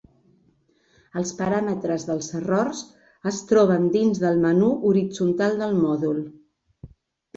Els 1.19 1.33
Paràmetres 1.41 2.05
dels 2.07 2.29
errors 2.41 2.81
es 3.33 3.43
troben 3.53 3.87
dins 3.99 4.23
del 4.27 4.43
menú 4.49 4.71
horitzontal 4.93 5.61
del 5.65 5.77
mòdul. 5.87 6.19